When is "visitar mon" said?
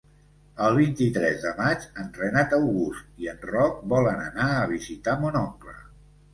4.75-5.43